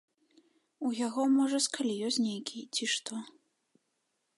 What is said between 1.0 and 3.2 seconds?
яго можа скаліёз нейкі ці што.